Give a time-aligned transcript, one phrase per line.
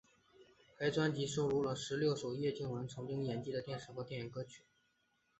[0.79, 4.63] 该专辑收录了十六首叶蒨文曾经演绎的电视剧或电影歌曲。